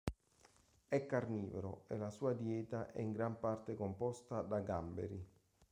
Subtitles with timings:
[0.87, 5.27] È carnivoro, e la sua dieta è in gran parte composta da gamberi.